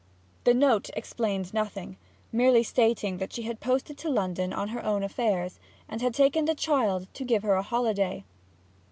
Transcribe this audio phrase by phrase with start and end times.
[0.45, 1.95] The note explained nothing,
[2.31, 6.45] merely stating that she had posted to London on her own affairs, and had taken
[6.45, 8.23] the child to give her a holiday.